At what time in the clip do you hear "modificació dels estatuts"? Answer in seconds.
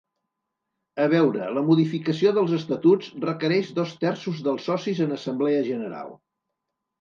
1.67-3.11